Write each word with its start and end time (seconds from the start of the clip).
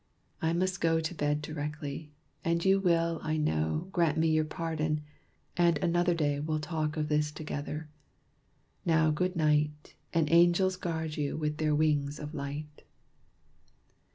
I 0.41 0.51
must 0.53 0.81
go 0.81 0.99
To 0.99 1.13
bed 1.13 1.43
directly; 1.43 2.11
and 2.43 2.65
you 2.65 2.79
will, 2.79 3.19
I 3.21 3.37
know, 3.37 3.87
Grant 3.91 4.17
me 4.17 4.29
your 4.29 4.45
pardon, 4.45 5.01
and 5.55 5.77
another 5.77 6.15
day 6.15 6.39
We'll 6.39 6.57
talk 6.57 6.97
of 6.97 7.07
this 7.07 7.31
together. 7.31 7.87
Now 8.83 9.11
good 9.11 9.35
night 9.35 9.93
And 10.11 10.27
angels 10.31 10.75
guard 10.75 11.17
you 11.17 11.37
with 11.37 11.57
their 11.57 11.75
wings 11.75 12.17
of 12.17 12.33
light." 12.33 12.81